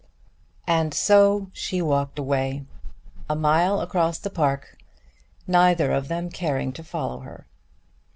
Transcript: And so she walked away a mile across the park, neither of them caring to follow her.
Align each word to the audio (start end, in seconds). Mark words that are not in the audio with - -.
And 0.65 0.95
so 0.95 1.51
she 1.53 1.79
walked 1.79 2.17
away 2.17 2.65
a 3.29 3.35
mile 3.35 3.81
across 3.81 4.17
the 4.17 4.31
park, 4.31 4.75
neither 5.45 5.91
of 5.91 6.07
them 6.07 6.31
caring 6.31 6.73
to 6.73 6.83
follow 6.83 7.19
her. 7.19 7.45